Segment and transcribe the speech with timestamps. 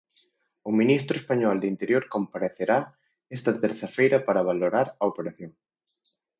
[0.67, 2.77] O ministro español de Interior comparecerá
[3.37, 5.51] esta terza feira para valorar a operación.